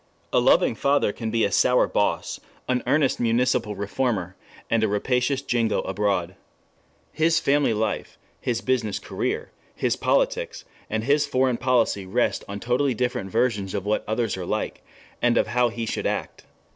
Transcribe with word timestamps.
A 0.33 0.39
loving 0.39 0.73
father 0.73 1.13
can 1.13 1.29
be 1.29 1.43
a 1.43 1.51
sour 1.51 1.85
boss, 1.87 2.39
an 2.67 2.81
earnest 2.87 3.19
municipal 3.19 3.75
reformer, 3.75 4.35
and 4.67 4.83
a 4.83 4.87
rapacious 4.87 5.43
jingo 5.43 5.81
abroad. 5.81 6.33
His 7.11 7.39
family 7.39 7.71
life, 7.75 8.17
his 8.39 8.61
business 8.61 8.97
career, 8.97 9.51
his 9.75 9.95
politics, 9.95 10.65
and 10.89 11.03
his 11.03 11.27
foreign 11.27 11.57
policy 11.57 12.07
rest 12.07 12.43
on 12.47 12.59
totally 12.59 12.95
different 12.95 13.29
versions 13.29 13.75
of 13.75 13.85
what 13.85 14.03
others 14.07 14.35
are 14.37 14.45
like 14.47 14.83
and 15.21 15.37
of 15.37 15.45
how 15.45 15.69
he 15.69 15.85
should 15.85 16.07
act. 16.07 16.45